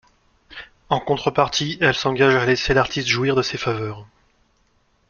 [0.89, 4.07] En contrepartie, elle s'engage à laisser l'artiste jouir de ses faveurs.